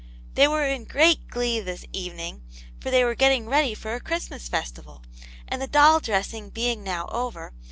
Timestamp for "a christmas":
3.93-4.49